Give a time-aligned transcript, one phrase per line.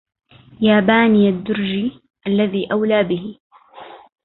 [0.61, 1.91] يا باني الدرج
[2.27, 3.37] الذي أولى به